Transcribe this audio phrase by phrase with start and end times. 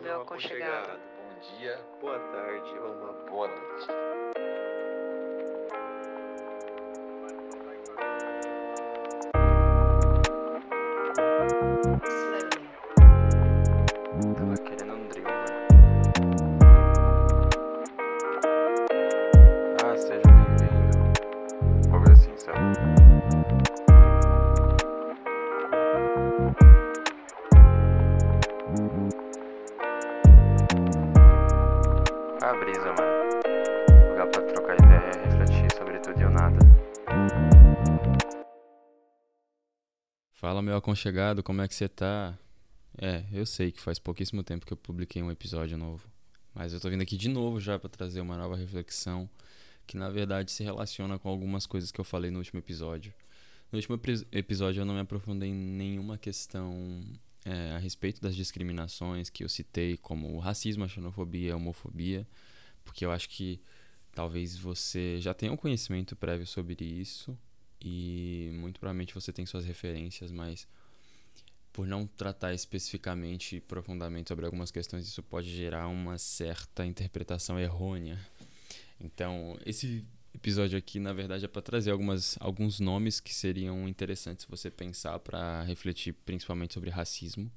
[0.00, 0.98] Meu aconchegado.
[1.16, 4.67] Bom dia, boa tarde ou uma boa noite.
[40.78, 42.38] Aconchegado, como é que você tá?
[42.96, 46.08] É, eu sei que faz pouquíssimo tempo que eu publiquei um episódio novo,
[46.54, 49.28] mas eu tô vindo aqui de novo já pra trazer uma nova reflexão
[49.86, 53.12] que na verdade se relaciona com algumas coisas que eu falei no último episódio.
[53.70, 57.02] No último epi- episódio eu não me aprofundei em nenhuma questão
[57.44, 62.26] é, a respeito das discriminações que eu citei, como o racismo, a xenofobia, a homofobia,
[62.84, 63.60] porque eu acho que
[64.12, 67.38] talvez você já tenha um conhecimento prévio sobre isso
[67.80, 70.66] e muito provavelmente você tem suas referências, mas
[71.72, 77.58] por não tratar especificamente e profundamente sobre algumas questões, isso pode gerar uma certa interpretação
[77.58, 78.18] errônea.
[79.00, 84.44] Então, esse episódio aqui, na verdade, é para trazer algumas, alguns nomes que seriam interessantes
[84.44, 87.50] você pensar para refletir principalmente sobre racismo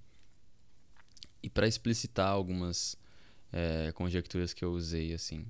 [1.42, 2.96] e para explicitar algumas
[3.52, 5.46] eh, conjecturas que eu usei assim.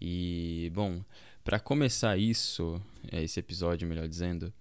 [0.00, 1.04] E, bom,
[1.46, 4.52] para começar isso, eh, esse episódio, melhor dizendo,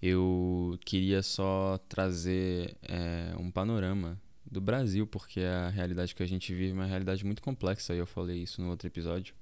[0.00, 4.18] eu queria só trazer eh, um panorama
[4.50, 7.98] do Brasil, porque a realidade que a gente vive é uma realidade muito complexa, e
[7.98, 9.34] eu falei isso no outro episódio.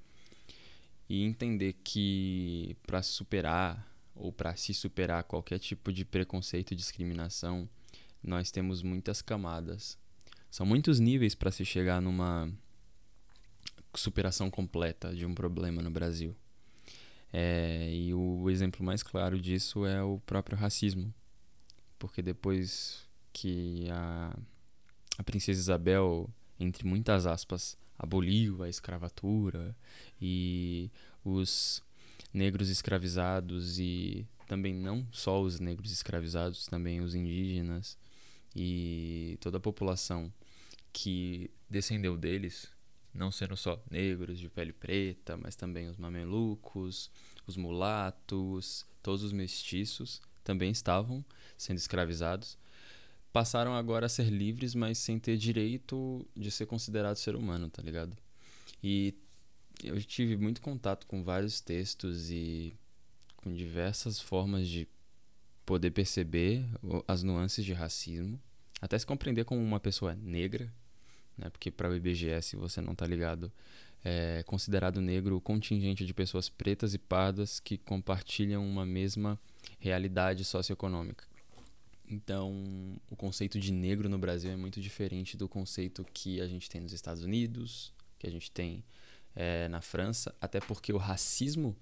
[1.09, 7.69] E entender que para superar ou para se superar qualquer tipo de preconceito e discriminação,
[8.21, 9.97] nós temos muitas camadas.
[10.51, 12.53] São muitos níveis para se chegar numa
[13.95, 16.35] superação completa de um problema no Brasil.
[17.33, 21.13] É, e o exemplo mais claro disso é o próprio racismo.
[21.99, 24.37] Porque depois que a,
[25.19, 26.29] a princesa Isabel,
[26.61, 29.75] entre muitas aspas, aboliu a escravatura
[30.21, 30.91] e
[31.25, 31.83] os
[32.35, 37.97] negros escravizados e também não só os negros escravizados, também os indígenas
[38.55, 40.33] e toda a população
[40.93, 42.69] que descendeu deles,
[43.15, 47.11] não sendo só negros de pele preta, mas também os mamelucos,
[47.47, 51.25] os mulatos, todos os mestiços também estavam
[51.57, 52.59] sendo escravizados,
[53.33, 57.83] passaram agora a ser livres, mas sem ter direito de ser considerado ser humano, tá
[57.83, 58.17] ligado?
[58.83, 59.15] E
[59.83, 62.75] eu tive muito contato com vários textos e
[63.37, 64.89] com diversas formas de
[65.65, 66.65] poder perceber
[67.07, 68.41] as nuances de racismo,
[68.81, 70.73] até se compreender como uma pessoa negra,
[71.37, 71.51] né?
[71.51, 73.53] Porque para o IBGE, você não tá ligado,
[74.05, 79.39] é considerado negro o contingente de pessoas pretas e pardas que compartilham uma mesma
[79.79, 81.25] realidade socioeconômica.
[82.09, 86.69] Então, o conceito de negro no Brasil é muito diferente do conceito que a gente
[86.69, 88.85] tem nos Estados Unidos, que a gente tem
[89.35, 91.77] eh, na França, até porque o racismo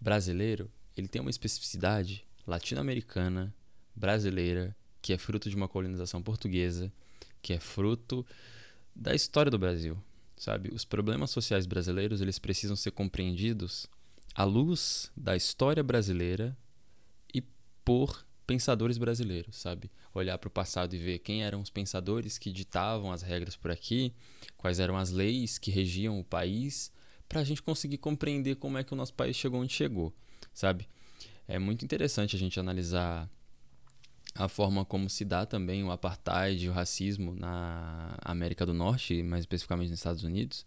[0.00, 3.54] brasileiro ele tem uma especificidade latino-americana,
[3.94, 6.92] brasileira, que é fruto de uma colonização portuguesa,
[7.40, 8.26] que é fruto
[8.94, 9.96] da história do Brasil,
[10.36, 10.70] sabe?
[10.72, 13.86] Os problemas sociais brasileiros eles precisam ser compreendidos
[14.34, 16.56] à luz da história brasileira
[17.32, 17.42] e
[17.84, 19.90] por pensadores brasileiros, sabe?
[20.12, 23.70] Olhar para o passado e ver quem eram os pensadores que ditavam as regras por
[23.70, 24.12] aqui,
[24.56, 26.92] quais eram as leis que regiam o país,
[27.28, 30.14] para a gente conseguir compreender como é que o nosso país chegou onde chegou,
[30.52, 30.88] sabe?
[31.48, 33.28] É muito interessante a gente analisar
[34.34, 39.42] a forma como se dá também o apartheid o racismo na América do Norte, mais
[39.42, 40.64] especificamente nos Estados Unidos.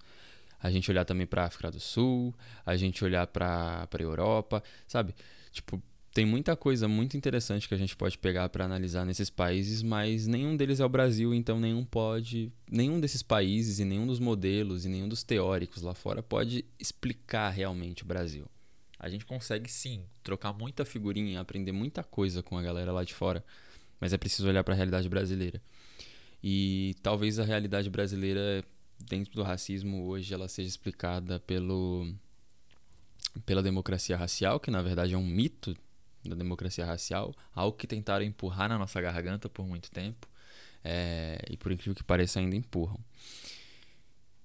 [0.60, 2.34] A gente olhar também para a África do Sul,
[2.66, 5.14] a gente olhar para a Europa, sabe?
[5.52, 5.82] Tipo,
[6.18, 10.25] tem muita coisa muito interessante que a gente pode pegar para analisar nesses países, mas
[10.25, 14.84] nenhum deles é o Brasil, então nenhum pode, nenhum desses países e nenhum dos modelos
[14.84, 18.48] e nenhum dos teóricos lá fora pode explicar realmente o Brasil.
[19.00, 23.14] A gente consegue sim trocar muita figurinha, aprender muita coisa com a galera lá de
[23.14, 23.44] fora,
[24.00, 25.62] mas é preciso olhar para a realidade brasileira.
[26.44, 28.64] E talvez a realidade brasileira
[29.00, 32.12] dentro do racismo hoje ela seja explicada pelo
[33.46, 35.76] pela democracia racial, que na verdade é um mito
[36.26, 40.28] da democracia racial, algo que tentaram empurrar na nossa garganta por muito tempo,
[40.84, 43.00] é, e por incrível que pareça ainda empurram.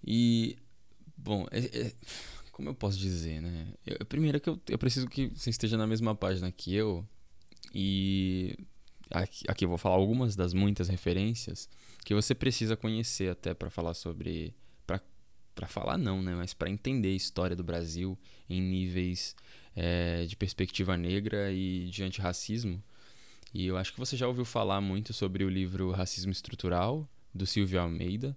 [0.04, 0.58] E,
[1.16, 1.92] bom, é, é,
[2.52, 3.68] como eu posso dizer, né?
[3.84, 7.04] Eu, primeiro que eu, eu preciso que você esteja na mesma página que eu,
[7.74, 8.56] e
[9.10, 11.68] aqui, aqui eu vou falar algumas das muitas referências
[12.04, 14.54] que você precisa conhecer até para falar sobre
[15.54, 18.18] para falar não, né, mas para entender a história do Brasil
[18.48, 19.36] em níveis
[19.76, 22.82] é, de perspectiva negra e de antirracismo.
[23.52, 27.46] E eu acho que você já ouviu falar muito sobre o livro Racismo Estrutural do
[27.46, 28.36] Silvio Almeida.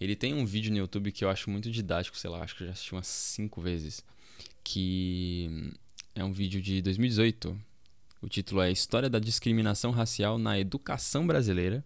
[0.00, 2.62] Ele tem um vídeo no YouTube que eu acho muito didático, sei lá, acho que
[2.62, 4.04] eu já assisti umas cinco vezes,
[4.62, 5.72] que
[6.14, 7.58] é um vídeo de 2018.
[8.20, 11.84] O título é História da Discriminação Racial na Educação Brasileira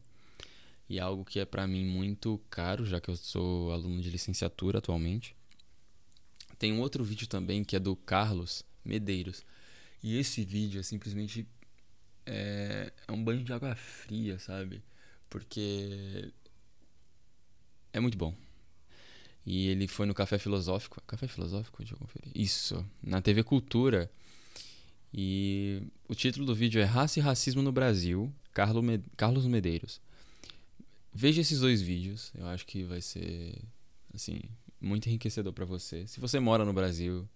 [0.91, 4.11] e é algo que é para mim muito caro, já que eu sou aluno de
[4.11, 5.37] licenciatura atualmente.
[6.59, 9.45] Tem um outro vídeo também que é do Carlos Medeiros.
[10.03, 11.47] E esse vídeo é simplesmente
[12.27, 14.83] é, é um banho de água fria, sabe?
[15.29, 16.33] Porque
[17.93, 18.35] é muito bom.
[19.45, 21.01] E ele foi no Café Filosófico.
[21.07, 21.79] Café Filosófico?
[21.79, 22.31] Deixa eu conferir.
[22.35, 24.11] Isso, na TV Cultura.
[25.13, 28.33] E o título do vídeo é Raça e Racismo no Brasil,
[29.17, 30.01] Carlos Medeiros.
[31.13, 33.59] Veja esses dois vídeos, eu acho que vai ser
[34.15, 34.41] assim,
[34.81, 36.07] muito enriquecedor para você.
[36.07, 37.29] Se você mora no Brasil,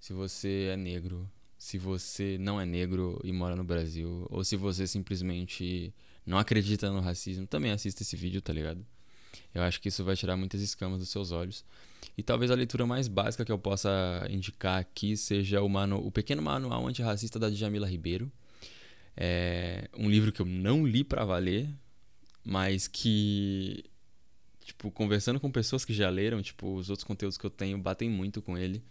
[0.00, 4.56] se você é negro, se você não é negro e mora no Brasil, ou se
[4.56, 5.92] você simplesmente
[6.24, 8.84] não acredita no racismo, também assista esse vídeo, tá ligado?
[9.54, 11.64] Eu acho que isso vai tirar muitas escamas dos seus olhos.
[12.16, 16.10] E talvez a leitura mais básica que eu possa indicar aqui seja o, manu o
[16.10, 18.30] Pequeno Manual Antirracista da Djamila Ribeiro.
[19.16, 21.68] É um livro que eu não li para valer,
[22.44, 23.84] mas que
[24.64, 28.08] tipo conversando com pessoas que já leram, tipo os outros conteúdos que eu tenho batem
[28.08, 28.82] muito com ele.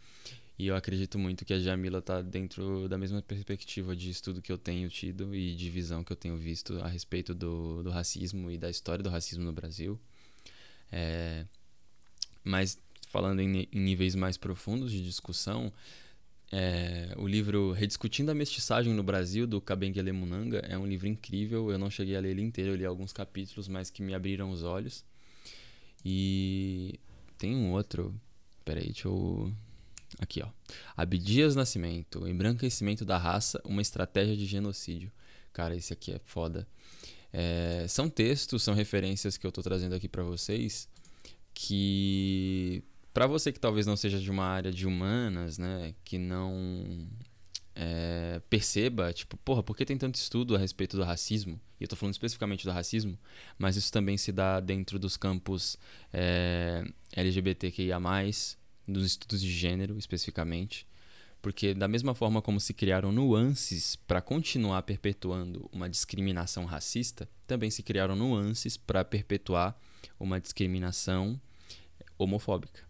[0.59, 4.51] E eu acredito muito que a Jamila tá dentro da mesma perspectiva de estudo que
[4.51, 8.49] eu tenho tido e de visão que eu tenho visto a respeito do, do racismo
[8.49, 9.99] e da história do racismo no Brasil.
[10.91, 11.45] É,
[12.43, 15.71] mas falando em, em níveis mais profundos de discussão,
[16.51, 21.71] é, o livro Rediscutindo a Mestiçagem no Brasil, do Kabengele Munanga, é um livro incrível.
[21.71, 24.49] Eu não cheguei a ler ele inteiro, eu li alguns capítulos, mas que me abriram
[24.51, 25.03] os olhos.
[26.05, 26.99] E
[27.37, 28.13] tem um outro.
[28.63, 29.51] Peraí, deixa eu.
[30.19, 30.47] Aqui, ó.
[30.95, 35.11] Abdias Nascimento, Embranquecimento da Raça, uma estratégia de genocídio.
[35.51, 36.65] Cara, esse aqui é foda.
[37.31, 40.87] É, são textos, são referências que eu tô trazendo aqui para vocês
[41.53, 47.07] que para você que talvez não seja de uma área de humanas, né, que não
[47.73, 51.59] é, perceba, tipo, porra, por que tem tanto estudo a respeito do racismo?
[51.79, 53.17] E eu tô falando especificamente do racismo,
[53.57, 55.77] mas isso também se dá dentro dos campos
[56.13, 57.99] é, LGBTQIA+,
[58.87, 60.85] dos estudos de gênero, especificamente.
[61.41, 67.69] Porque da mesma forma como se criaram nuances para continuar perpetuando uma discriminação racista, também
[67.69, 69.77] se criaram nuances para perpetuar
[70.19, 71.39] uma discriminação
[72.17, 72.85] homofóbica.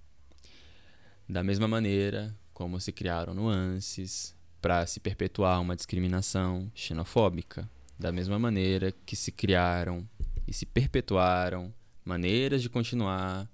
[1.28, 8.40] Da mesma maneira como se criaram nuances para se perpetuar uma discriminação xenofóbica, da mesma
[8.40, 10.08] maneira que se criaram
[10.48, 11.74] e se perpetuaram
[12.04, 13.50] maneiras de continuar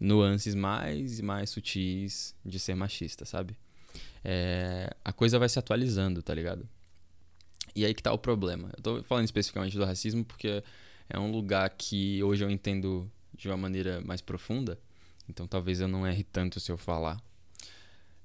[0.00, 3.56] nuances mais e mais sutis de ser machista, sabe?
[4.24, 6.68] É, a coisa vai se atualizando, tá ligado?
[7.74, 8.70] E aí que tá o problema.
[8.76, 10.62] Eu tô falando especificamente do racismo porque
[11.08, 14.78] é um lugar que hoje eu entendo de uma maneira mais profunda
[15.28, 17.20] então talvez eu não erre tanto se eu falar.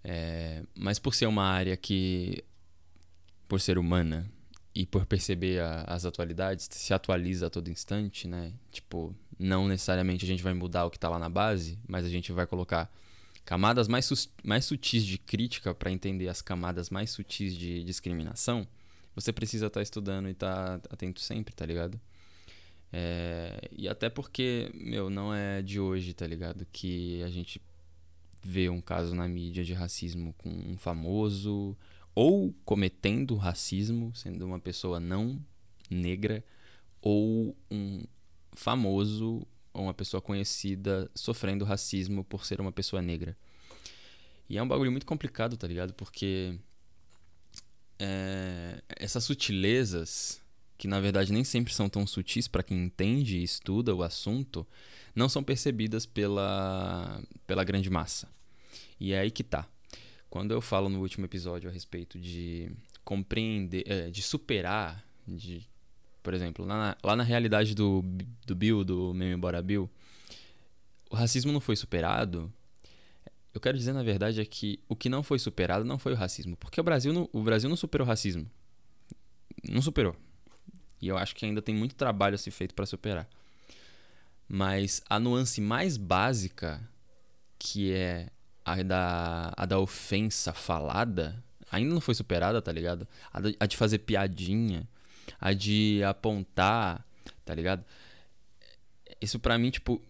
[0.04, 2.44] É, mas por ser uma área que,
[3.48, 4.30] por ser humana
[4.74, 8.54] e por perceber a, as atualidades, se atualiza a todo instante, né?
[8.72, 12.10] Tipo, não necessariamente a gente vai mudar o que está lá na base, mas a
[12.10, 12.92] gente vai colocar
[13.48, 18.68] camadas mais, mais sutis de crítica para entender as camadas mais sutis de discriminação.
[19.16, 21.98] Você precisa estar tá estudando e estar tá atento sempre, tá ligado?
[22.92, 26.68] É, e até porque, meu, não é de hoje, tá ligado?
[26.74, 27.62] Que a gente
[28.44, 31.74] vê um caso na mídia de racismo com um famoso
[32.14, 35.40] ou cometendo racismo, sendo uma pessoa não
[35.90, 36.44] negra,
[37.02, 38.04] ou um
[38.54, 39.48] famoso
[39.78, 43.38] ou uma pessoa conhecida sofrendo racismo por ser uma pessoa negra.
[44.50, 45.94] E é um bagulho muito complicado, tá ligado?
[45.94, 46.58] Porque
[48.00, 50.42] é, essas sutilezas
[50.78, 54.66] que na verdade nem sempre são tão sutis para quem entende e estuda o assunto,
[55.16, 58.30] não são percebidas pela, pela grande massa.
[59.00, 59.68] E é aí que tá.
[60.30, 62.72] Quando eu falo no último episódio a respeito de
[63.04, 65.68] compreender, é, de superar, de,
[66.28, 68.04] por exemplo, lá na, lá na realidade do,
[68.46, 69.90] do Bill, do Meme Bora Bill,
[71.10, 72.52] o racismo não foi superado.
[73.54, 76.18] Eu quero dizer, na verdade, é que o que não foi superado não foi o
[76.18, 76.58] racismo.
[76.58, 78.46] Porque o Brasil não, o Brasil não superou o racismo.
[79.70, 80.18] Não superou.
[81.02, 83.26] E eu acho que ainda tem muito trabalho a ser feito para superar.
[84.50, 86.86] Mas a nuance mais básica,
[87.58, 88.28] que é
[88.66, 91.42] a da, a da ofensa falada,
[91.72, 93.08] ainda não foi superada, tá ligado?
[93.32, 94.90] A de, a de fazer piadinha,
[95.40, 97.06] a de apontar,
[97.46, 97.84] tá ligado?
[99.22, 100.02] Isso pra mim, tipo,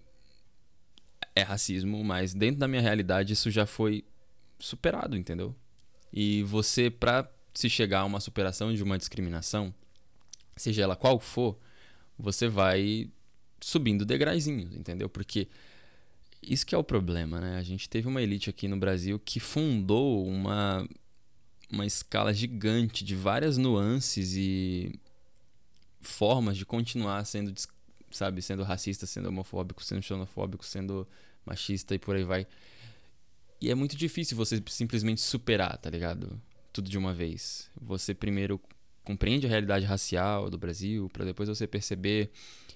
[1.35, 4.03] é racismo, mas dentro da minha realidade isso já foi
[4.59, 5.55] superado, entendeu?
[6.11, 9.73] E você, pra se chegar a uma superação de uma discriminação,
[10.55, 11.57] seja ela qual for,
[12.17, 13.09] você vai
[13.59, 15.09] subindo degraizinhos, entendeu?
[15.09, 15.47] Porque
[16.41, 17.57] isso que é o problema, né?
[17.57, 20.87] A gente teve uma elite aqui no Brasil que fundou uma,
[21.71, 24.99] uma escala gigante de várias nuances e
[26.01, 27.53] formas de continuar sendo,
[28.11, 31.07] sabe, sendo racista, sendo homofóbico, sendo xenofóbico, sendo
[31.45, 32.47] machista e por aí vai.
[33.59, 36.39] E é muito difícil você simplesmente superar, tá ligado?
[36.71, 37.69] Tudo de uma vez.
[37.81, 38.61] Você primeiro
[39.03, 42.29] compreende a realidade racial do Brasil, para depois você perceber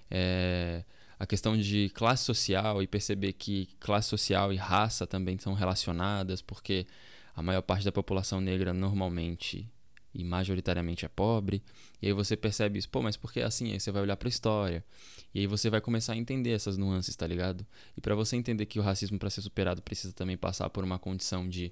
[0.10, 0.84] é,
[1.20, 6.42] a questão de classe social e perceber que classe social e raça também são relacionadas,
[6.42, 6.88] porque
[7.36, 9.70] a maior parte da população negra normalmente
[10.14, 11.64] e majoritariamente é pobre.
[12.02, 13.72] E aí você percebe isso, pô, mas por que assim?
[13.72, 14.84] Aí você vai olhar para a história.
[15.34, 17.66] E aí você vai começar a entender essas nuances, tá ligado?
[17.98, 21.00] E para você entender que o racismo para ser superado precisa também passar por uma
[21.00, 21.72] condição de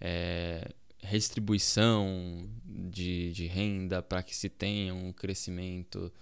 [0.00, 6.12] é, redistribuição de, de renda para que se tenha um crescimento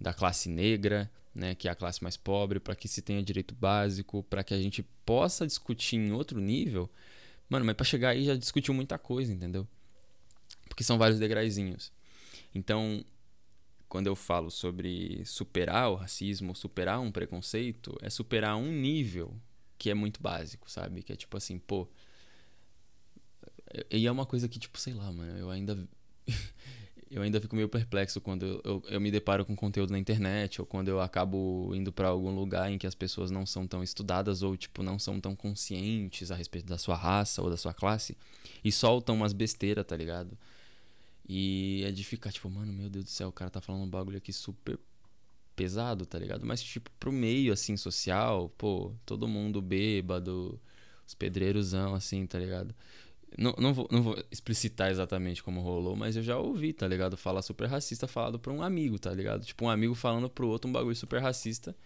[0.00, 3.54] da classe negra né, que é a classe mais pobre, para que se tenha direito
[3.54, 6.90] básico, para que a gente possa discutir em outro nível.
[7.48, 9.66] Mano, mas para chegar aí já discutiu muita coisa, entendeu?
[10.70, 11.92] Porque são vários degraizinhos.
[12.54, 13.04] Então,
[13.90, 19.36] quando eu falo sobre superar o racismo, superar um preconceito, é superar um nível
[19.76, 21.02] que é muito básico, sabe?
[21.02, 21.88] Que é tipo assim, pô.
[23.90, 25.76] E é uma coisa que, tipo, sei lá, mano, eu ainda.
[27.10, 30.60] eu ainda fico meio perplexo quando eu, eu, eu, me deparo com conteúdo na internet
[30.60, 33.82] ou quando eu acabo indo para algum lugar em que as pessoas não são tão
[33.82, 37.74] estudadas ou tipo não são tão conscientes a respeito da sua raça ou da sua
[37.74, 38.16] classe
[38.62, 40.38] e soltam umas besteiras, tá ligado?
[41.28, 43.90] E é de ficar tipo, mano, meu Deus do céu, o cara tá falando um
[43.90, 44.78] bagulho aqui super
[45.54, 46.44] pesado, tá ligado?
[46.46, 50.60] Mas tipo pro meio assim social, pô, todo mundo bêbado,
[51.06, 52.74] os pedreirosão assim, tá ligado?
[53.38, 57.16] Não, não, vou, não vou explicitar exatamente como rolou, mas eu já ouvi, tá ligado?
[57.16, 59.44] Falar super racista falado pra um amigo, tá ligado?
[59.44, 61.76] Tipo, um amigo falando pro outro um bagulho super racista.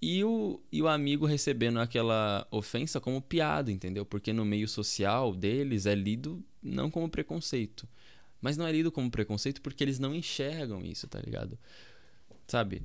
[0.00, 4.04] E o, e o amigo recebendo aquela ofensa como piada, entendeu?
[4.04, 7.88] Porque no meio social deles é lido não como preconceito.
[8.42, 11.58] Mas não é lido como preconceito porque eles não enxergam isso, tá ligado?
[12.46, 12.82] Sabe?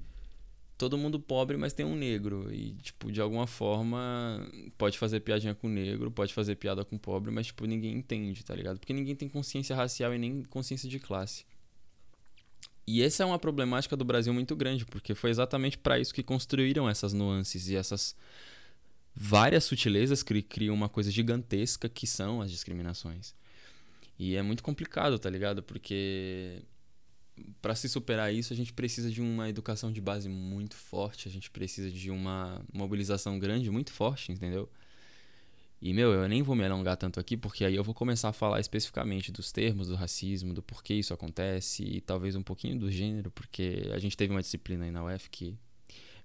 [0.77, 2.53] todo mundo pobre, mas tem um negro.
[2.53, 4.47] E, tipo, de alguma forma,
[4.77, 8.55] pode fazer piadinha com negro, pode fazer piada com pobre, mas, tipo, ninguém entende, tá
[8.55, 8.79] ligado?
[8.79, 11.45] Porque ninguém tem consciência racial e nem consciência de classe.
[12.85, 16.23] E essa é uma problemática do Brasil muito grande, porque foi exatamente para isso que
[16.23, 18.15] construíram essas nuances e essas
[19.13, 23.35] várias sutilezas que criam uma coisa gigantesca que são as discriminações.
[24.17, 25.61] E é muito complicado, tá ligado?
[25.61, 26.63] Porque
[27.61, 31.31] para se superar isso, a gente precisa de uma educação de base muito forte, a
[31.31, 34.69] gente precisa de uma mobilização grande, muito forte, entendeu?
[35.79, 38.33] E, meu, eu nem vou me alongar tanto aqui, porque aí eu vou começar a
[38.33, 42.91] falar especificamente dos termos do racismo, do porquê isso acontece e talvez um pouquinho do
[42.91, 45.55] gênero, porque a gente teve uma disciplina aí na UF que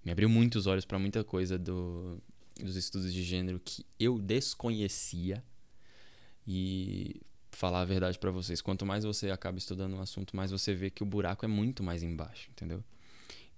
[0.03, 2.19] me abriu muitos olhos para muita coisa do,
[2.59, 5.45] dos estudos de gênero que eu desconhecia.
[6.47, 7.21] E
[7.53, 8.61] falar a verdade para vocês.
[8.61, 11.83] Quanto mais você acaba estudando um assunto, mais você vê que o buraco é muito
[11.83, 12.83] mais embaixo, entendeu?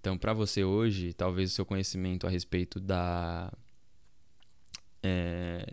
[0.01, 3.51] Então, para você hoje, talvez o seu conhecimento a respeito da
[5.03, 5.67] é,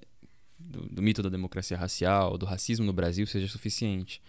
[0.57, 4.21] do, do, mito da democracia racial, do racismo no Brasil seja suficiente.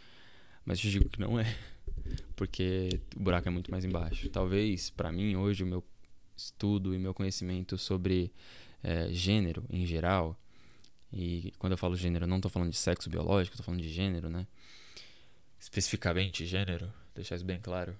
[0.65, 1.57] Mas eu digo que não é,
[2.35, 4.29] porque o buraco é muito mais embaixo.
[4.29, 5.85] Talvez, para mim, hoje, o meu
[6.37, 8.33] estudo e meu conhecimento sobre
[8.83, 10.37] é, gênero em geral
[11.13, 13.91] e quando eu falo gênero, eu não estou falando de sexo biológico, estou falando de
[13.91, 14.47] gênero, né?
[15.61, 17.95] Especificamente gênero, deixar isso bem claro.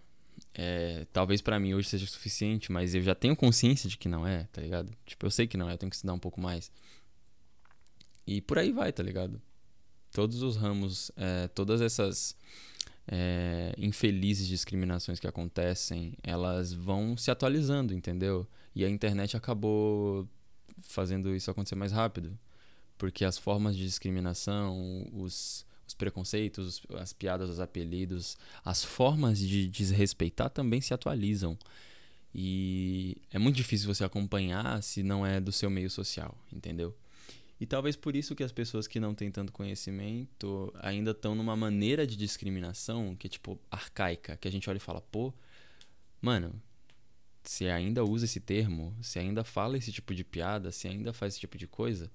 [0.55, 4.27] É, talvez para mim hoje seja suficiente, mas eu já tenho consciência de que não
[4.27, 4.91] é, tá ligado?
[5.05, 6.73] Tipo, eu sei que não é, eu tenho que estudar um pouco mais.
[8.27, 9.41] E por aí vai, tá ligado?
[10.11, 12.35] Todos os ramos, é, todas essas
[13.07, 18.47] é, infelizes discriminações que acontecem, elas vão se atualizando, entendeu?
[18.75, 20.27] E a internet acabou
[20.81, 22.39] fazendo isso acontecer mais rápido
[22.99, 29.69] porque as formas de discriminação, os, os preconceitos, as piadas, os apelidos, as formas de
[29.69, 31.59] desrespeitar também se atualizam.
[32.35, 36.97] E é muito difícil você acompanhar se não é do seu meio social, entendeu?
[37.61, 41.55] E talvez por isso que as pessoas que não têm tanto conhecimento ainda estão numa
[41.55, 45.33] maneira de discriminação que é tipo arcaica, que a gente olha e fala, pô,
[46.21, 46.61] mano,
[47.45, 51.35] se ainda usa esse termo, se ainda fala esse tipo de piada, se ainda faz
[51.35, 52.11] esse tipo de coisa,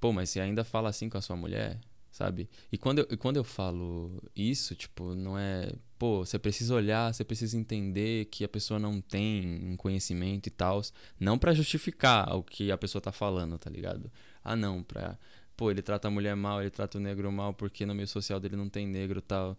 [0.00, 2.48] Pô, mas você ainda fala assim com a sua mulher, sabe?
[2.70, 7.12] E quando eu, e quando eu falo isso, tipo, não é pô, você precisa olhar,
[7.12, 10.82] você precisa entender que a pessoa não tem um conhecimento e tal.
[11.18, 14.10] Não para justificar o que a pessoa tá falando, tá ligado?
[14.44, 15.18] Ah, não, pra.
[15.56, 18.38] Pô, ele trata a mulher mal, ele trata o negro mal porque no meio social
[18.40, 19.56] dele não tem negro tal.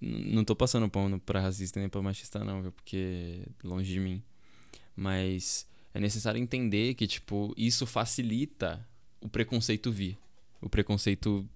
[0.00, 2.72] Não tô passando pano pra racista nem pra machista, não, viu?
[2.72, 4.22] Porque longe de mim.
[4.94, 8.86] Mas é necessário entender que, tipo, isso facilita
[9.18, 10.18] o preconceito vir.
[10.60, 11.48] O preconceito,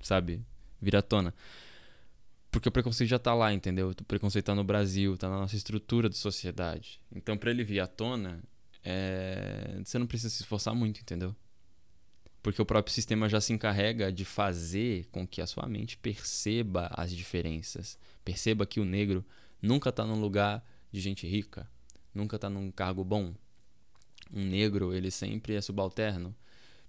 [0.00, 0.44] sabe,
[0.82, 1.32] vir à tona.
[2.50, 3.90] Porque o preconceito já tá lá, entendeu?
[3.90, 7.00] O preconceito tá no Brasil, tá na nossa estrutura de sociedade.
[7.14, 8.42] Então, para ele vir à tona,
[8.82, 9.80] é...
[9.84, 11.34] você não precisa se esforçar muito, entendeu?
[12.42, 16.90] Porque o próprio sistema já se encarrega de fazer com que a sua mente perceba
[16.96, 17.96] as diferenças.
[18.24, 19.24] Perceba que o negro
[19.62, 21.70] nunca tá num lugar de gente rica,
[22.12, 23.32] nunca tá num cargo bom.
[24.32, 26.34] Um negro, ele sempre é subalterno.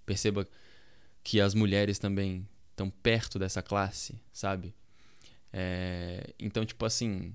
[0.04, 0.46] Perceba
[1.22, 4.74] que as mulheres também estão perto dessa classe, sabe?
[5.52, 7.34] É, então, tipo assim,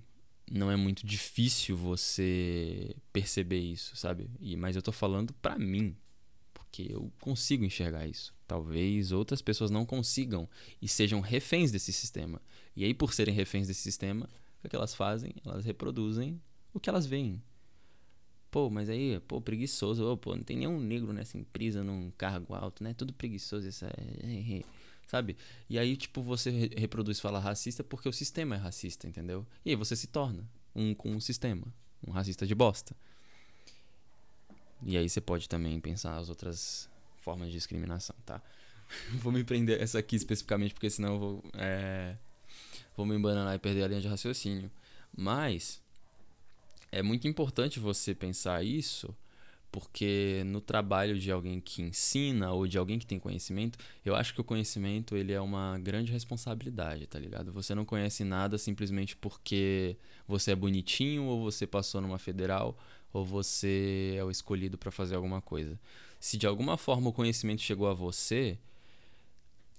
[0.50, 4.30] não é muito difícil você perceber isso, sabe?
[4.40, 5.96] E, mas eu tô falando pra mim,
[6.54, 8.34] porque eu consigo enxergar isso.
[8.48, 10.48] Talvez outras pessoas não consigam
[10.82, 12.42] e sejam reféns desse sistema.
[12.76, 14.30] E aí, por serem reféns desse sistema,
[14.64, 15.34] o que elas fazem?
[15.46, 16.42] Elas reproduzem
[16.74, 17.42] o que elas veem.
[18.52, 20.06] Pô, mas aí, pô, preguiçoso.
[20.06, 22.94] Oh, pô, não tem nenhum negro nessa empresa num cargo alto, né?
[22.94, 23.68] Tudo preguiçoso.
[23.68, 23.88] Essa...
[23.88, 24.64] É, é, é
[25.08, 25.38] sabe?
[25.70, 29.46] E aí, tipo, você reproduz fala racista porque o sistema é racista, entendeu?
[29.66, 31.66] E aí você se torna um com o sistema,
[32.06, 32.96] um racista de bosta.
[34.84, 38.42] E aí você pode também pensar as outras formas de discriminação, tá?
[39.22, 42.16] vou me prender essa aqui especificamente porque senão eu vou, é,
[42.96, 44.72] vou me embananar e perder a linha de raciocínio.
[45.16, 45.82] Mas
[46.92, 49.16] é muito importante você pensar isso
[49.72, 54.34] porque no trabalho de alguém que ensina ou de alguém que tem conhecimento, eu acho
[54.34, 57.54] que o conhecimento ele é uma grande responsabilidade, tá ligado?
[57.54, 59.96] Você não conhece nada simplesmente porque
[60.28, 62.78] você é bonitinho ou você passou numa federal
[63.14, 65.80] ou você é o escolhido para fazer alguma coisa.
[66.20, 68.58] Se de alguma forma o conhecimento chegou a você,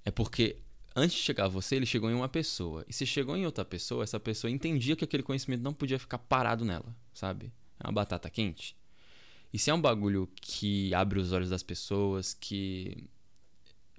[0.06, 0.56] é porque
[0.94, 2.84] antes de chegar a você, ele chegou em uma pessoa.
[2.88, 6.18] E se chegou em outra pessoa, essa pessoa entendia que aquele conhecimento não podia ficar
[6.18, 7.52] parado nela, sabe?
[7.78, 8.76] É uma batata quente.
[9.52, 13.08] E se é um bagulho que abre os olhos das pessoas, que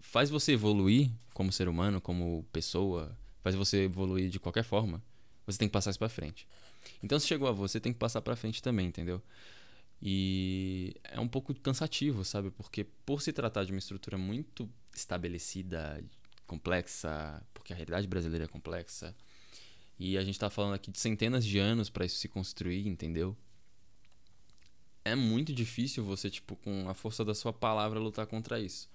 [0.01, 5.01] faz você evoluir como ser humano, como pessoa, faz você evoluir de qualquer forma,
[5.45, 6.47] você tem que passar isso pra frente.
[7.01, 9.21] Então, se chegou a você, tem que passar pra frente também, entendeu?
[10.01, 12.51] E é um pouco cansativo, sabe?
[12.51, 16.03] Porque por se tratar de uma estrutura muito estabelecida,
[16.54, 19.16] complexa, porque a realidade brasileira é complexa,
[20.00, 23.38] e a gente tá falando aqui de centenas de anos para isso se construir, entendeu?
[25.06, 28.89] é muito difícil você, tipo, com a força da sua palavra lutar contra isso.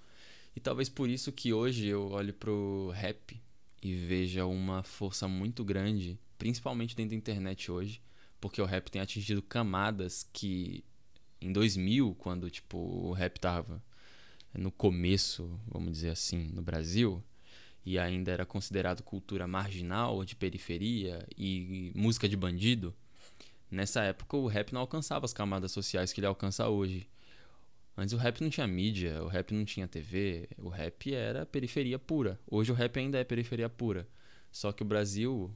[0.57, 3.40] E talvez por isso que hoje eu olho pro rap
[3.83, 8.03] e veja uma força muito grande, principalmente dentro da internet hoje,
[8.40, 10.85] porque o rap tem atingido camadas que
[11.40, 13.83] em 2000, quando tipo o rap tava
[14.55, 17.23] no começo, vamos dizer assim, no Brasil,
[17.85, 22.95] e ainda era considerado cultura marginal, de periferia e música de bandido,
[23.71, 27.07] Nessa época o rap não alcançava as camadas sociais que ele alcança hoje.
[27.97, 31.99] Antes o rap não tinha mídia, o rap não tinha TV, o rap era periferia
[31.99, 32.41] pura.
[32.47, 34.09] Hoje o rap ainda é periferia pura.
[34.51, 35.55] Só que o Brasil,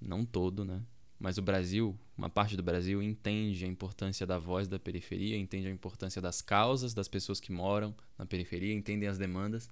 [0.00, 0.82] não todo, né?
[1.20, 5.68] Mas o Brasil, uma parte do Brasil, entende a importância da voz da periferia, entende
[5.68, 9.70] a importância das causas das pessoas que moram na periferia, entendem as demandas.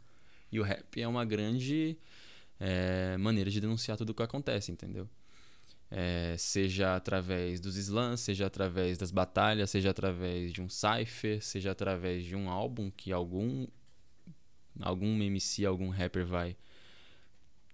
[0.51, 1.97] E o rap é uma grande
[2.59, 5.09] é, maneira de denunciar tudo o que acontece, entendeu?
[5.91, 11.73] É, seja através dos slams, seja através das batalhas, seja através de um cipher, seja
[11.73, 13.67] através de um álbum que algum
[14.81, 16.57] algum MC, algum rapper vai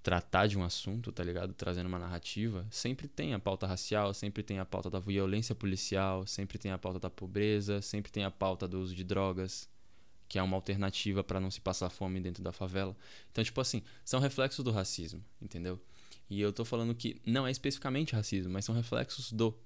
[0.03, 1.53] tratar de um assunto, tá ligado?
[1.53, 6.27] Trazendo uma narrativa, sempre tem a pauta racial, sempre tem a pauta da violência policial,
[6.27, 9.69] sempre tem a pauta da pobreza, sempre tem a pauta do uso de drogas,
[10.29, 12.97] que é uma alternativa para não se passar fome dentro da favela.
[13.31, 15.81] Então, tipo assim, são reflexos do racismo, entendeu?
[16.29, 19.57] E eu tô falando que não é especificamente racismo, mas são reflexos do.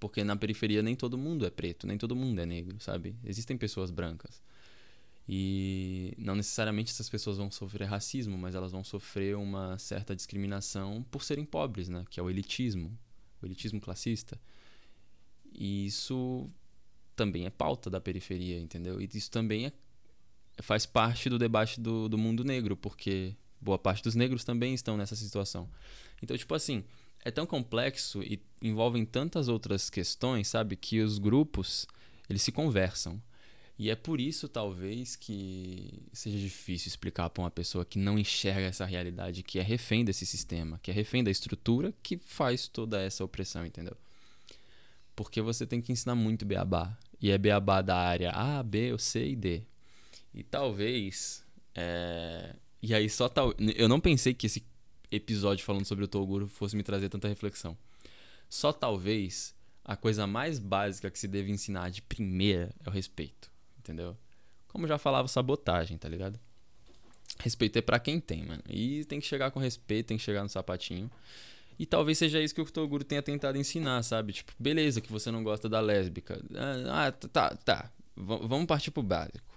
[0.00, 3.14] Porque na periferia nem todo mundo é preto, nem todo mundo é negro, sabe?
[3.24, 4.42] Existem pessoas brancas.
[5.28, 11.04] E não necessariamente essas pessoas vão sofrer racismo, mas elas vão sofrer uma certa discriminação
[11.10, 12.04] por serem pobres, né?
[12.10, 12.98] Que é o elitismo,
[13.40, 14.40] o elitismo classista.
[15.52, 16.50] E isso
[17.22, 19.00] também é pauta da periferia, entendeu?
[19.00, 19.72] E isso também é,
[20.60, 24.96] faz parte do debate do, do mundo negro, porque boa parte dos negros também estão
[24.96, 25.68] nessa situação.
[26.20, 26.82] Então, tipo assim,
[27.24, 31.86] é tão complexo e envolvem tantas outras questões, sabe, que os grupos
[32.28, 33.22] eles se conversam.
[33.78, 38.66] E é por isso, talvez, que seja difícil explicar para uma pessoa que não enxerga
[38.66, 43.00] essa realidade, que é refém desse sistema, que é refém da estrutura que faz toda
[43.00, 43.96] essa opressão, entendeu?
[45.14, 46.96] Porque você tem que ensinar muito beabá.
[47.22, 49.62] E é beabá da área A, B, C e D.
[50.34, 51.44] E talvez.
[51.72, 52.56] É...
[52.82, 53.54] E aí só tal.
[53.76, 54.66] Eu não pensei que esse
[55.10, 57.78] episódio falando sobre o Toguro fosse me trazer tanta reflexão.
[58.48, 59.54] Só talvez
[59.84, 64.16] a coisa mais básica que se deve ensinar de primeira é o respeito, entendeu?
[64.68, 66.40] Como já falava, sabotagem, tá ligado?
[67.38, 68.62] Respeito é para quem tem, mano.
[68.68, 71.10] E tem que chegar com respeito, tem que chegar no sapatinho.
[71.78, 74.32] E talvez seja isso que o Toguro tenha tentado ensinar, sabe?
[74.32, 76.40] Tipo, beleza que você não gosta da lésbica.
[76.90, 77.90] Ah, tá, tá.
[78.16, 79.52] V vamos partir pro básico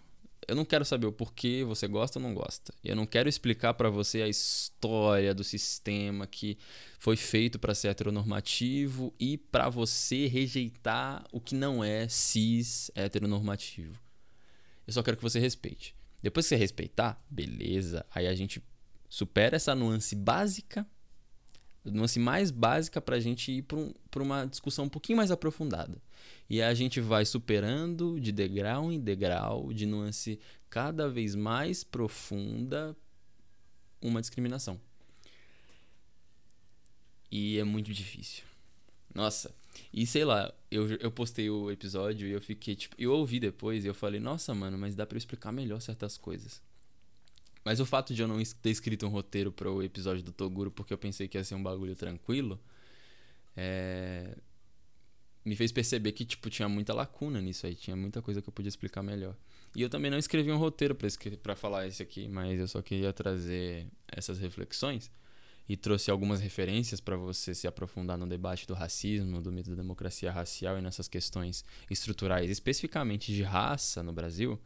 [0.48, 2.74] eu não quero saber o porquê você gosta ou não gosta.
[2.84, 6.58] Eu não quero explicar para você a história do sistema que
[7.00, 14.00] foi feito para ser heteronormativo e para você rejeitar o que não é cis heteronormativo.
[14.86, 15.96] Eu só quero que você respeite.
[16.22, 18.06] Depois que você respeitar, beleza.
[18.14, 18.64] Aí a gente
[19.10, 20.86] supera essa nuance básica,
[21.86, 26.02] nuance mais básica para a gente ir para um, uma discussão um pouquinho mais aprofundada.
[26.50, 32.96] E a gente vai superando de degrau em degrau, de nuance cada vez mais profunda,
[34.02, 34.80] uma discriminação.
[37.32, 38.44] E é muito difícil.
[39.14, 39.54] Nossa,
[39.94, 43.86] e sei lá, eu, eu postei o episódio e eu fiquei, tipo, eu ouvi depois
[43.86, 46.62] e eu falei, nossa, mano, mas dá eu explicar melhor certas coisas.
[47.66, 50.70] Mas o fato de eu não ter escrito um roteiro para o episódio do Toguro,
[50.70, 52.60] porque eu pensei que ia ser um bagulho tranquilo,
[53.58, 54.38] é,
[55.44, 58.54] me fez perceber que, tipo, tinha muita lacuna nisso aí, tinha muita coisa que eu
[58.54, 59.36] podia explicar melhor.
[59.76, 60.96] E eu também não escrevi um roteiro
[61.42, 65.12] para falar isso aqui, mas eu só queria trazer essas reflexões
[65.68, 69.76] e trouxe algumas referências para você se aprofundar no debate do racismo, do mito da
[69.76, 74.62] democracia racial e nessas questões estruturais, especificamente de raça no Brasil,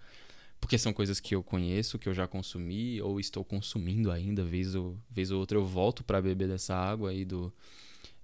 [0.59, 4.75] porque são coisas que eu conheço, que eu já consumi ou estou consumindo ainda, vez
[4.75, 7.53] ou, vez ou outra eu volto para beber dessa água aí do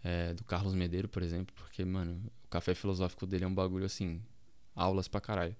[0.05, 3.85] é, do Carlos Medeiro, por exemplo, porque, mano, o café filosófico dele é um bagulho
[3.85, 4.21] assim,
[4.75, 5.55] aulas pra caralho.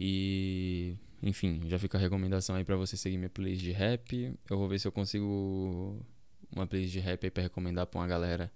[0.00, 4.34] E, enfim, já fica a recomendação aí para você seguir minha playlist de rap.
[4.48, 6.02] Eu vou ver se eu consigo
[6.50, 8.50] uma playlist de rap aí pra recomendar pra uma galera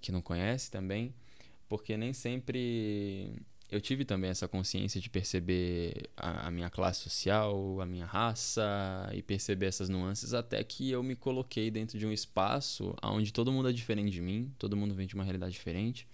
[0.00, 1.12] que não conhece também,
[1.68, 3.32] porque nem sempre
[3.70, 8.64] eu tive também essa consciência de perceber a, a, minha classe social, a minha raça
[9.12, 13.52] e perceber essas nuances até que eu me coloquei dentro de um espaço onde todo
[13.52, 16.08] mundo é diferente de mim, todo mundo vem de uma realidade diferente,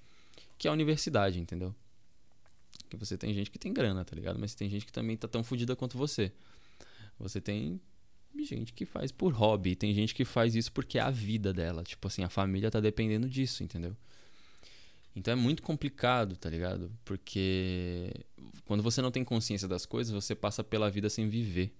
[0.58, 1.72] que é a universidade, entendeu?
[2.90, 4.38] Que você tem gente que tem grana, tá ligado?
[4.38, 6.32] Mas tem gente que também tá tão fodida quanto você.
[7.20, 7.80] Você tem
[8.42, 11.84] gente que faz por hobby, tem gente que faz isso porque é a vida dela,
[11.84, 13.96] tipo assim, a família tá dependendo disso, entendeu?
[15.16, 16.90] Então é muito complicado, tá ligado?
[17.04, 18.12] Porque
[18.64, 21.72] quando você não tem consciência das coisas, você passa pela vida sem viver.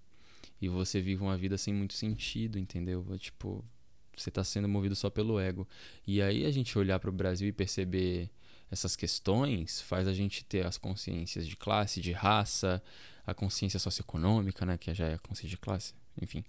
[0.61, 3.05] E você vive uma vida sem muito sentido, entendeu?
[3.13, 3.65] É, tipo,
[4.17, 5.69] você tá sendo movido só pelo ego.
[6.07, 8.31] E aí a gente olhar para o Brasil e perceber
[8.71, 12.83] essas questões faz a gente ter as consciências de classe, de raça,
[13.27, 16.45] a consciência socioeconômica, né, que já é a consciência de classe, enfim.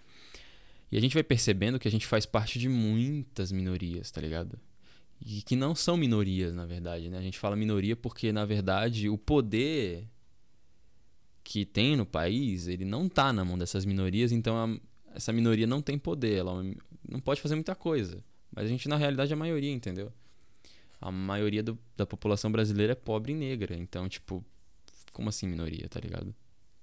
[0.92, 4.60] E a gente vai percebendo que a gente faz parte de muitas minorias, tá ligado?
[5.26, 7.10] E que não são minorias, na verdade.
[7.10, 7.18] Né?
[7.18, 10.08] A gente fala minoria porque, na verdade, o poder
[11.44, 15.66] que tem no país, ele não está na mão dessas minorias, então a, essa minoria
[15.66, 16.64] não tem poder, ela
[17.08, 18.24] não pode fazer muita coisa.
[18.52, 20.14] Mas a gente, na realidade, é a maioria, entendeu?
[21.02, 24.46] A maioria do, da população brasileira é pobre e negra, então, tipo,
[25.12, 26.36] como assim minoria, tá ligado?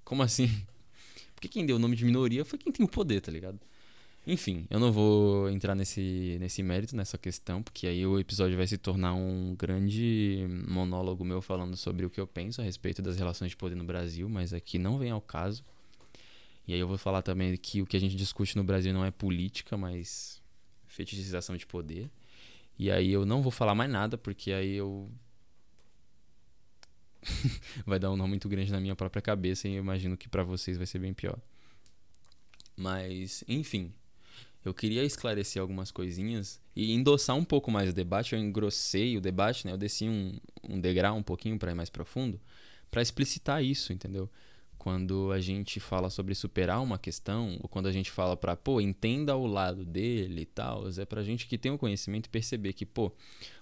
[0.04, 0.48] Como assim?
[1.34, 3.60] Porque quem deu o nome de minoria foi quem tem o poder, tá ligado?
[4.24, 8.66] Enfim, eu não vou entrar nesse, nesse mérito, nessa questão, porque aí o episódio vai
[8.68, 13.16] se tornar um grande monólogo meu falando sobre o que eu penso a respeito das
[13.16, 15.64] relações de poder no Brasil, mas aqui não vem ao caso.
[16.68, 19.04] E aí eu vou falar também que o que a gente discute no Brasil não
[19.04, 20.40] é política, mas
[20.86, 22.08] fetichização de poder.
[22.78, 25.10] E aí eu não vou falar mais nada, porque aí eu.
[27.84, 30.44] vai dar um nome muito grande na minha própria cabeça e eu imagino que para
[30.44, 31.38] vocês vai ser bem pior.
[32.76, 33.92] Mas, enfim
[34.64, 38.34] eu queria esclarecer algumas coisinhas e endossar um pouco mais o debate.
[38.34, 39.72] Eu engrossei o debate, né?
[39.72, 42.40] Eu desci um, um degrau um pouquinho para ir mais profundo,
[42.90, 44.30] para explicitar isso, entendeu?
[44.78, 48.80] Quando a gente fala sobre superar uma questão, ou quando a gente fala para, pô,
[48.80, 52.84] entenda o lado dele e tal, é pra gente que tem o conhecimento perceber que,
[52.84, 53.12] pô,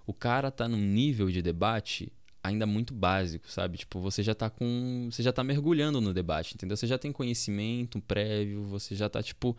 [0.07, 3.79] o cara tá num nível de debate ainda muito básico, sabe?
[3.79, 5.09] Tipo, você já tá com.
[5.11, 6.77] Você já tá mergulhando no debate, entendeu?
[6.77, 9.57] Você já tem conhecimento prévio, você já tá, tipo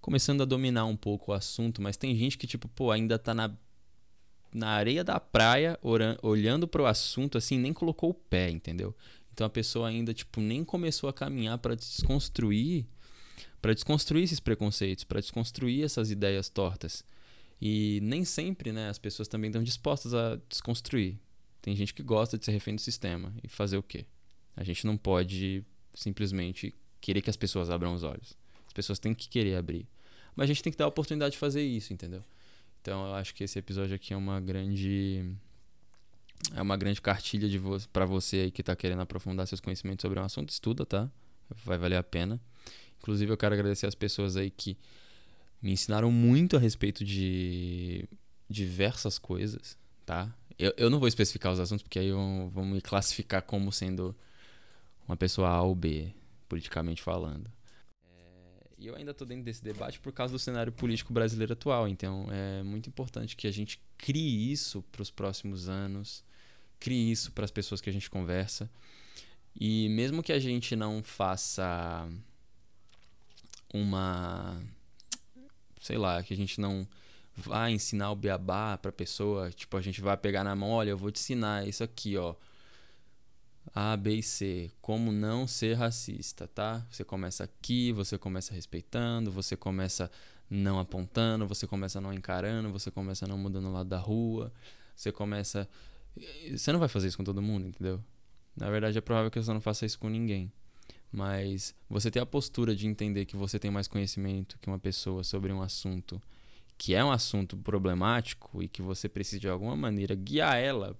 [0.00, 3.34] começando a dominar um pouco o assunto, mas tem gente que, tipo, pô, ainda tá
[3.34, 3.54] na,
[4.52, 5.78] na areia da praia,
[6.22, 8.94] olhando pro assunto, assim, nem colocou o pé, entendeu?
[9.32, 12.84] Então a pessoa ainda tipo nem começou a caminhar para desconstruir,
[13.62, 17.02] para desconstruir esses preconceitos, para desconstruir essas ideias tortas.
[17.58, 21.18] E nem sempre, né, as pessoas também estão dispostas a desconstruir.
[21.62, 24.06] Tem gente que gosta de ser refém do sistema e fazer o quê?
[24.56, 28.36] A gente não pode simplesmente querer que as pessoas abram os olhos.
[28.70, 29.84] As pessoas têm que querer abrir.
[30.36, 32.22] Mas a gente tem que dar a oportunidade de fazer isso, entendeu?
[32.80, 35.34] Então eu acho que esse episódio aqui é uma grande
[36.54, 40.02] é uma grande cartilha de vo para você aí que está querendo aprofundar seus conhecimentos
[40.02, 41.10] sobre um assunto, estuda, tá?
[41.64, 42.40] Vai valer a pena.
[43.00, 44.78] Inclusive eu quero agradecer as pessoas aí que
[45.60, 48.08] me ensinaram muito a respeito de
[48.48, 50.32] diversas coisas, tá?
[50.56, 54.14] Eu, eu não vou especificar os assuntos porque aí vão, vão me classificar como sendo
[55.08, 56.14] uma pessoa A ou B,
[56.48, 57.50] politicamente falando.
[58.80, 61.86] E eu ainda estou dentro desse debate por causa do cenário político brasileiro atual.
[61.86, 66.24] Então é muito importante que a gente crie isso para os próximos anos,
[66.78, 68.70] crie isso para as pessoas que a gente conversa.
[69.54, 72.08] E mesmo que a gente não faça
[73.72, 74.62] uma.
[75.78, 76.88] Sei lá, que a gente não
[77.36, 80.90] vá ensinar o beabá para a pessoa, tipo, a gente vai pegar na mão, olha,
[80.90, 82.34] eu vou te ensinar isso aqui, ó
[83.74, 84.70] a, B e C.
[84.80, 86.86] Como não ser racista, tá?
[86.90, 90.10] Você começa aqui, você começa respeitando, você começa
[90.48, 94.52] não apontando, você começa não encarando, você começa não mudando o lado da rua,
[94.96, 95.68] você começa.
[96.50, 98.02] Você não vai fazer isso com todo mundo, entendeu?
[98.56, 100.52] Na verdade, é provável que você não faça isso com ninguém.
[101.12, 105.24] Mas você ter a postura de entender que você tem mais conhecimento que uma pessoa
[105.24, 106.20] sobre um assunto
[106.78, 110.96] que é um assunto problemático e que você precisa de alguma maneira guiar ela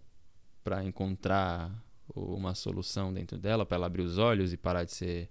[0.63, 1.73] para encontrar
[2.15, 5.29] uma solução dentro dela para ela abrir os olhos e parar de ser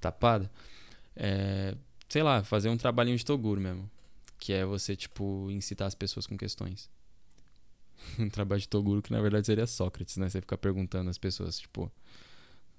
[0.00, 0.50] tapada.
[1.14, 1.74] É,
[2.08, 3.90] sei lá, fazer um trabalhinho de Toguro mesmo.
[4.38, 6.90] Que é você, tipo, incitar as pessoas com questões.
[8.18, 10.28] um trabalho de Toguro que na verdade seria Sócrates, né?
[10.28, 11.90] Você ficar perguntando às pessoas, tipo,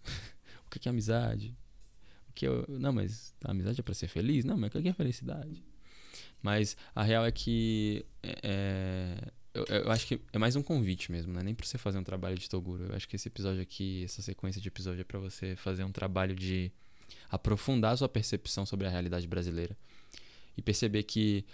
[0.66, 1.58] o que é amizade?
[2.30, 2.50] O que é...
[2.68, 4.46] Não, mas a amizade é para ser feliz?
[4.46, 5.64] Não, mas o que é felicidade?
[6.42, 11.34] Mas a real é que é, eu, eu, acho que é mais um convite mesmo,
[11.34, 12.86] não é nem pra você fazer um trabalho de Toguro.
[12.86, 15.92] Eu acho que esse episódio aqui, essa sequência de episódio é para você fazer um
[15.92, 16.72] trabalho de
[17.30, 19.78] aprofundar a sua percepção sobre a realidade brasileira
[20.56, 21.46] e perceber que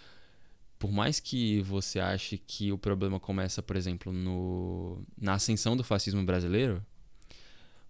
[0.78, 5.84] por mais que você ache que o problema começa, por exemplo, no, na ascensão do
[5.84, 6.86] fascismo brasileiro,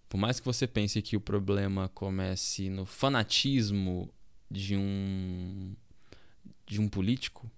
[0.08, 4.08] por mais que você pense que o problema comece no fanatismo
[4.50, 5.74] de um
[6.66, 7.50] de um político,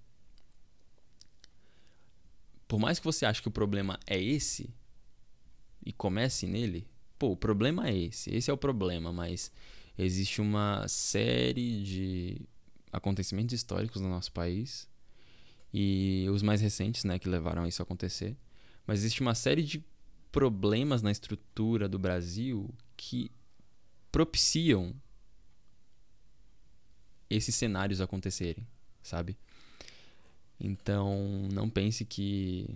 [2.68, 4.74] por mais que você ache que o problema é esse
[5.84, 9.52] e comece nele, pô, o problema é esse, esse é o problema, mas
[9.96, 12.40] existe uma série de
[12.92, 14.88] acontecimentos históricos no nosso país
[15.72, 18.36] e os mais recentes, né, que levaram a isso a acontecer.
[18.86, 19.84] Mas existe uma série de
[20.32, 23.30] problemas na estrutura do Brasil que
[24.10, 24.94] propiciam
[27.28, 28.66] esses cenários acontecerem,
[29.02, 29.36] sabe?
[30.58, 32.68] Então, não pense que,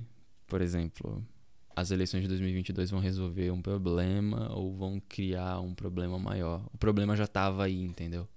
[0.47, 1.25] por exemplo,
[1.75, 6.63] as eleições de 2022 vão resolver um problema ou vão criar um problema maior.
[6.73, 8.29] O problema já estava aí, entendeu?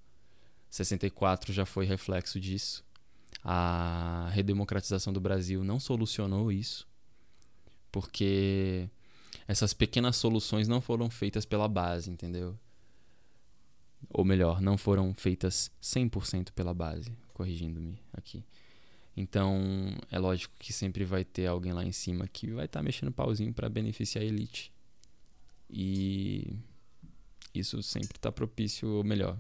[0.70, 2.84] 64 já foi reflexo disso.
[3.44, 6.88] A redemocratização do Brasil não solucionou isso,
[7.92, 8.90] porque
[9.48, 12.58] essas pequenas soluções não foram feitas pela base, entendeu?
[14.10, 18.44] Ou melhor, não foram feitas 100% pela base, corrigindo-me aqui.
[19.16, 22.84] Então, é lógico que sempre vai ter alguém lá em cima que vai estar tá
[22.84, 24.72] mexendo pauzinho para beneficiar a elite.
[25.70, 26.56] E
[27.54, 29.38] isso sempre está propício, ou melhor,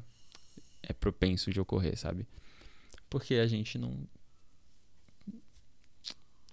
[0.83, 2.27] é propenso de ocorrer, sabe?
[3.09, 4.07] Porque a gente não.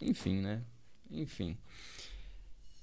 [0.01, 0.65] Enfim, né?
[1.11, 1.59] Enfim.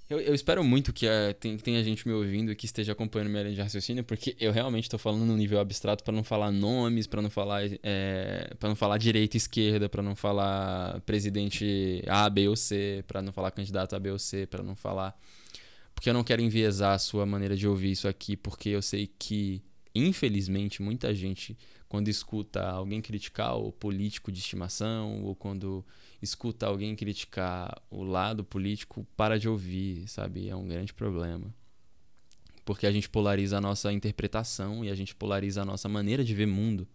[0.10, 3.30] Eu, eu espero muito que uh, tem, tenha gente me ouvindo e que esteja acompanhando
[3.30, 6.50] minha linha de raciocínio, porque eu realmente estou falando num nível abstrato para não falar
[6.50, 12.02] nomes, para não falar é, para não falar direita e esquerda, para não falar presidente
[12.08, 15.18] A, B ou C, para não falar candidato A, B ou C, para não falar
[15.94, 19.12] porque eu não quero enviesar a sua maneira de ouvir isso aqui, porque eu sei
[19.20, 19.62] que
[19.96, 21.58] infelizmente muita gente
[21.90, 25.84] quando escuta alguém criticar o político de estimação ou quando
[26.22, 30.50] escuta alguém criticar o lado político, para de ouvir, sabe?
[30.50, 31.54] É um grande problema.
[32.66, 36.34] Porque a gente polariza a nossa interpretação e a gente polariza a nossa maneira de
[36.34, 36.88] ver mundo.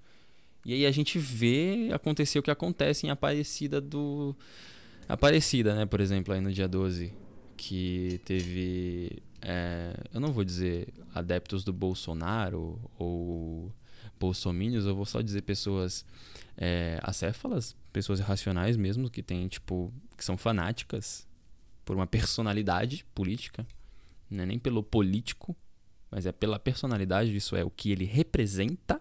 [0.64, 4.36] E aí a gente vê acontecer o que acontece em Aparecida do.
[5.08, 5.86] Aparecida, né?
[5.86, 7.12] Por exemplo, aí no dia 12,
[7.56, 9.22] que teve.
[9.40, 13.72] É, eu não vou dizer adeptos do Bolsonaro ou
[14.20, 16.04] bolsomínios, eu vou só dizer pessoas
[16.56, 21.26] é, acéfalas, pessoas irracionais mesmo, que tem, tipo, que são fanáticas
[21.84, 23.66] por uma personalidade política,
[24.30, 25.54] Não é nem pelo político,
[26.10, 29.00] mas é pela personalidade, isso é o que ele representa.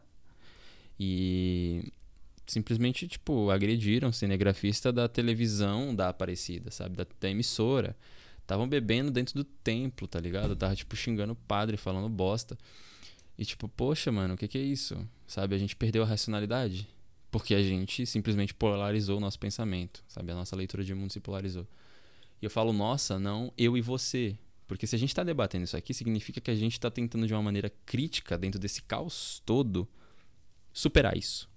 [0.99, 1.91] E
[2.45, 6.95] simplesmente, tipo, agrediram o cinegrafista da televisão da Aparecida, sabe?
[6.97, 7.95] Da, da emissora.
[8.41, 10.55] Estavam bebendo dentro do templo, tá ligado?
[10.55, 12.57] Tava, tipo, xingando o padre, falando bosta.
[13.37, 15.07] E, tipo, poxa, mano, o que, que é isso?
[15.25, 15.55] Sabe?
[15.55, 16.87] A gente perdeu a racionalidade.
[17.31, 20.31] Porque a gente simplesmente polarizou o nosso pensamento, sabe?
[20.31, 21.65] A nossa leitura de mundo se polarizou.
[22.41, 24.37] E eu falo, nossa, não eu e você.
[24.67, 27.33] Porque se a gente está debatendo isso aqui, significa que a gente está tentando, de
[27.33, 29.87] uma maneira crítica, dentro desse caos todo,
[30.73, 31.49] superar isso,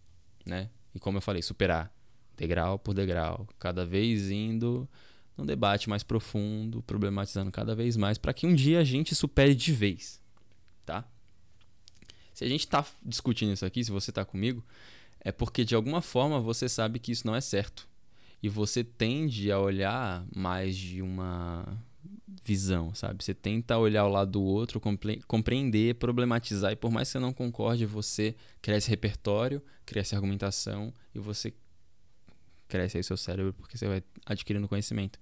[0.47, 0.71] né?
[0.95, 1.93] E como eu falei, superar
[2.37, 4.89] degrau por degrau, cada vez indo
[5.37, 9.55] num debate mais profundo, problematizando cada vez mais, para que um dia a gente supere
[9.55, 10.21] de vez,
[10.85, 11.05] tá?
[12.33, 14.65] Se a gente está discutindo isso aqui, se você está comigo,
[15.25, 17.89] é porque de alguma forma você sabe que isso não é certo.
[18.43, 21.83] E você tende a olhar mais de uma
[22.45, 23.25] visão, sabe?
[23.25, 24.79] Você tenta olhar o lado do outro,
[25.27, 31.19] compreender, problematizar, e por mais que você não concorde, você cresce repertório, cresce argumentação e
[31.19, 31.55] você
[32.69, 35.19] cresce aí seu cérebro porque você vai adquirindo conhecimento.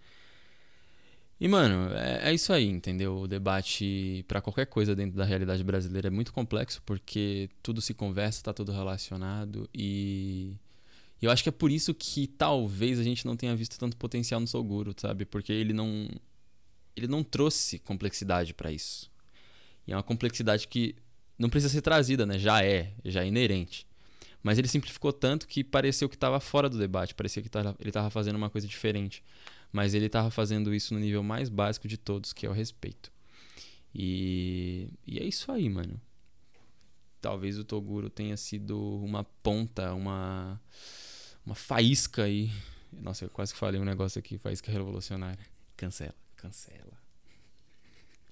[1.42, 3.16] E, mano, é, é isso aí, entendeu?
[3.16, 7.92] O debate para qualquer coisa dentro da realidade brasileira é muito complexo porque tudo se
[7.92, 10.56] conversa, tá tudo relacionado e.
[11.20, 14.38] Eu acho que é por isso que talvez a gente não tenha visto tanto potencial
[14.38, 15.24] no Soguro, sabe?
[15.24, 16.08] Porque ele não
[16.94, 19.10] ele não trouxe complexidade para isso.
[19.84, 20.94] E é uma complexidade que
[21.36, 22.38] não precisa ser trazida, né?
[22.38, 23.84] Já é, já é inerente.
[24.44, 27.50] Mas ele simplificou tanto que pareceu que estava fora do debate, parecia que
[27.80, 29.24] ele estava fazendo uma coisa diferente.
[29.72, 33.10] Mas ele estava fazendo isso no nível mais básico de todos, que é o respeito.
[33.94, 36.00] E, e é isso aí, mano.
[37.20, 40.60] Talvez o Toguro tenha sido uma ponta, uma,
[41.46, 42.50] uma faísca aí.
[42.92, 45.44] Nossa, eu quase que falei um negócio aqui, faísca revolucionária.
[45.76, 47.00] Cancela, cancela.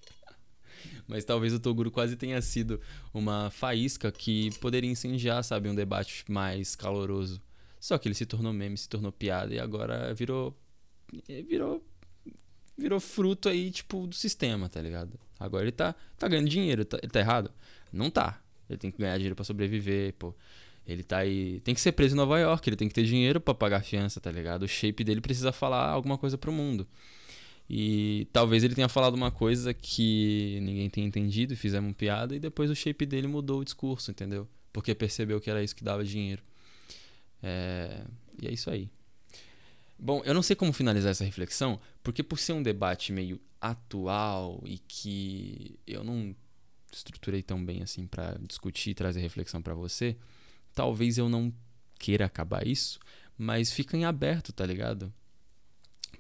[1.07, 2.81] Mas talvez o Toguro quase tenha sido
[3.15, 7.41] uma faísca que poderia incendiar, sabe, um debate mais caloroso.
[7.79, 10.55] Só que ele se tornou meme, se tornou piada e agora virou
[11.47, 11.83] virou
[12.77, 15.19] virou fruto aí, tipo, do sistema, tá ligado?
[15.39, 17.51] Agora ele tá, tá ganhando dinheiro, tá, ele tá errado?
[17.93, 18.43] Não tá.
[18.69, 20.35] Ele tem que ganhar dinheiro para sobreviver, pô.
[20.87, 21.61] Ele tá aí.
[21.61, 23.83] Tem que ser preso em Nova York, ele tem que ter dinheiro para pagar a
[23.83, 24.63] fiança, tá ligado?
[24.63, 26.87] O shape dele precisa falar alguma coisa pro mundo.
[27.69, 32.41] E talvez ele tenha falado uma coisa que ninguém tenha entendido e fizemos piada, e
[32.41, 34.49] depois o shape dele mudou o discurso, entendeu?
[34.73, 36.43] Porque percebeu que era isso que dava dinheiro.
[37.43, 38.05] É...
[38.43, 38.91] E é isso aí.
[40.01, 44.63] Bom, eu não sei como finalizar essa reflexão, porque por ser um debate meio atual
[44.65, 46.35] e que eu não
[46.91, 50.17] estruturei tão bem assim para discutir e trazer reflexão para você,
[50.75, 51.53] talvez eu não
[51.99, 52.99] queira acabar isso,
[53.37, 55.13] mas fica em aberto, tá ligado?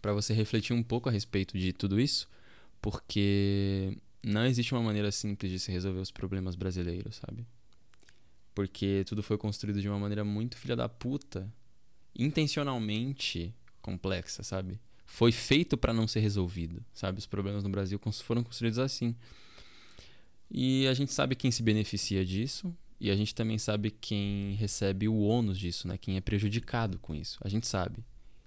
[0.00, 2.28] para você refletir um pouco a respeito de tudo isso,
[2.80, 7.46] porque não existe uma maneira simples de se resolver os problemas brasileiros, sabe?
[8.54, 11.52] Porque tudo foi construído de uma maneira muito filha da puta,
[12.18, 14.80] intencionalmente complexa, sabe?
[15.06, 17.18] Foi feito para não ser resolvido, sabe?
[17.18, 19.14] Os problemas no Brasil foram construídos assim.
[20.50, 25.08] E a gente sabe quem se beneficia disso, e a gente também sabe quem recebe
[25.08, 25.96] o ônus disso, né?
[25.96, 27.38] Quem é prejudicado com isso.
[27.42, 28.04] A gente sabe.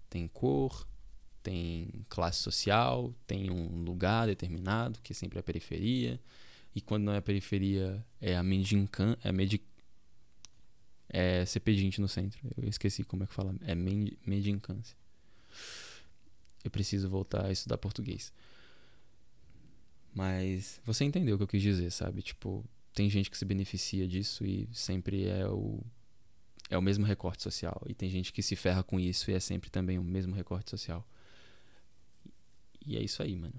[0.10, 0.88] Tem cor,
[1.42, 6.20] tem classe social, tem um lugar determinado, que sempre é a periferia.
[6.76, 9.62] E quando não é a periferia, é a medincan, é medi,
[11.10, 12.40] é ser pedinte no centro.
[12.56, 13.56] Eu esqueci como é que fala.
[13.62, 14.96] É medincância.
[16.64, 18.32] Eu preciso voltar a estudar português.
[20.14, 22.22] Mas você entendeu o que eu quis dizer, sabe?
[22.22, 22.64] Tipo,
[22.94, 25.82] tem gente que se beneficia disso e sempre é o
[26.70, 27.82] é o mesmo recorte social.
[27.88, 30.70] E tem gente que se ferra com isso e é sempre também o mesmo recorte
[30.70, 31.06] social.
[32.86, 33.54] E é isso aí, mano.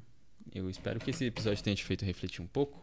[0.52, 2.80] Eu espero que esse episódio tenha te feito refletir um pouco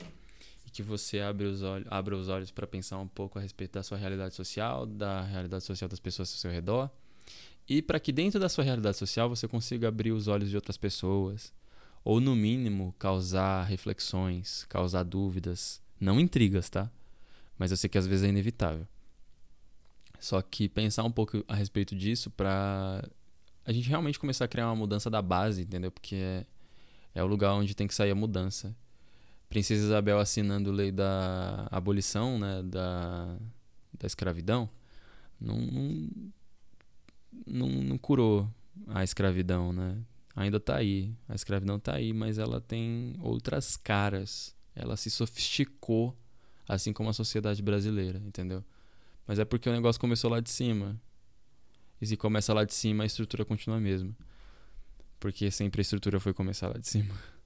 [0.65, 3.74] e que você abra os olhos, abra os olhos para pensar um pouco a respeito
[3.74, 6.89] da sua realidade social, da realidade social das pessoas ao seu redor
[7.67, 10.77] e para que dentro da sua realidade social você consiga abrir os olhos de outras
[10.77, 11.53] pessoas
[12.03, 16.91] ou no mínimo causar reflexões, causar dúvidas, não intrigas, tá?
[17.57, 18.88] Mas eu sei que às vezes é inevitável.
[20.19, 23.07] Só que pensar um pouco a respeito disso para
[23.65, 25.91] a gente realmente começar a criar uma mudança da base, entendeu?
[25.91, 26.45] Porque é,
[27.15, 28.76] é o lugar onde tem que sair a mudança.
[29.49, 33.38] Princesa Isabel assinando lei da abolição, né, da,
[33.99, 34.69] da escravidão,
[35.39, 36.09] não, não,
[37.45, 38.49] não, não curou
[38.88, 39.97] a escravidão, né?
[40.36, 44.55] Ainda está aí, a escravidão está aí, mas ela tem outras caras.
[44.73, 46.17] Ela se sofisticou,
[46.67, 48.63] assim como a sociedade brasileira, entendeu?
[49.27, 50.99] Mas é porque o negócio começou lá de cima.
[52.01, 54.15] E se começa lá de cima, a estrutura continua a mesma.
[55.19, 57.13] Porque sempre a estrutura foi começar lá de cima.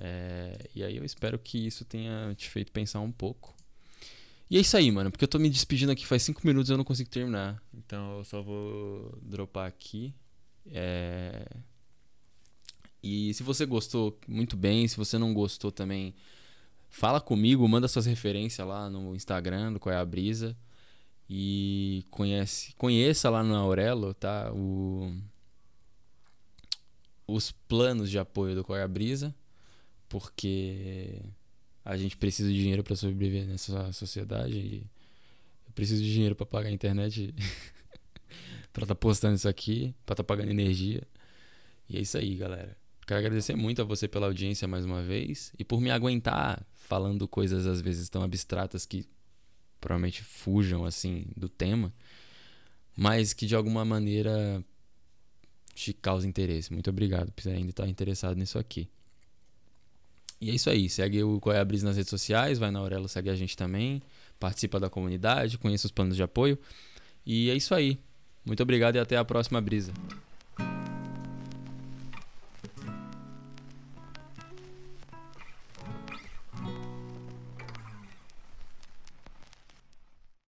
[0.00, 3.57] É, e aí eu espero que isso tenha te feito pensar um pouco.
[4.50, 6.72] E é isso aí, mano, porque eu tô me despedindo aqui faz 5 minutos e
[6.72, 7.62] eu não consigo terminar.
[7.74, 10.14] Então eu só vou dropar aqui.
[10.66, 11.46] É...
[13.02, 14.88] E se você gostou, muito bem.
[14.88, 16.14] Se você não gostou também,
[16.88, 20.56] fala comigo, manda suas referências lá no Instagram do Qual é a Brisa.
[21.28, 24.50] E conhece, conheça lá no Aurelo, tá?
[24.54, 25.14] O,
[27.26, 29.34] os planos de apoio do Qual é a Brisa.
[30.08, 31.20] Porque
[31.88, 34.86] a gente precisa de dinheiro para sobreviver nessa sociedade e
[35.66, 37.34] eu preciso de dinheiro para pagar a internet
[38.70, 41.02] para estar tá postando isso aqui, para estar tá pagando energia.
[41.88, 42.76] E é isso aí, galera.
[43.06, 47.26] Quero agradecer muito a você pela audiência mais uma vez e por me aguentar falando
[47.26, 49.06] coisas às vezes tão abstratas que
[49.80, 51.90] provavelmente fujam assim do tema,
[52.94, 54.62] mas que de alguma maneira
[55.74, 56.70] te causa interesse.
[56.70, 58.90] Muito obrigado por ainda estar interessado nisso aqui.
[60.40, 60.88] E é isso aí.
[60.88, 63.56] Segue o Qual é a Brisa nas redes sociais, vai na Aurelo, segue a gente
[63.56, 64.02] também.
[64.38, 66.58] Participa da comunidade, conheça os planos de apoio.
[67.26, 67.98] E é isso aí.
[68.44, 69.92] Muito obrigado e até a próxima brisa.